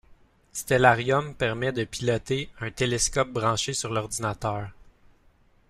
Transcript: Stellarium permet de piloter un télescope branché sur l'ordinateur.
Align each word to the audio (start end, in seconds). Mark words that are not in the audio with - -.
Stellarium 0.51 1.35
permet 1.35 1.71
de 1.73 1.83
piloter 1.83 2.49
un 2.59 2.71
télescope 2.71 3.29
branché 3.31 3.73
sur 3.73 3.93
l'ordinateur. 3.93 4.71